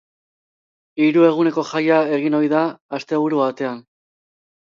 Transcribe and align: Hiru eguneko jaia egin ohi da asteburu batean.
Hiru 1.03 1.25
eguneko 1.27 1.63
jaia 1.71 1.99
egin 2.17 2.37
ohi 2.39 2.49
da 2.55 2.63
asteburu 2.99 3.43
batean. 3.43 3.79